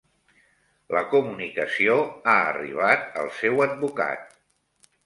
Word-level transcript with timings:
La 0.95 1.03
comunicació 1.11 1.99
ha 2.07 2.35
arribat 2.51 3.07
al 3.27 3.31
seu 3.43 3.67
advocat 3.71 4.27